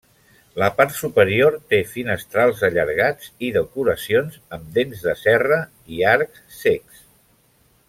La 0.61 0.67
part 0.77 0.93
superior 0.99 1.57
té 1.73 1.79
finestrals 1.89 2.63
allargats 2.69 3.29
i 3.49 3.53
decoracions 3.59 4.41
amb 4.59 4.73
dents 4.79 5.05
de 5.11 5.15
serra 5.27 5.61
i 5.99 6.03
arcs 6.17 6.43
cecs. 6.65 7.07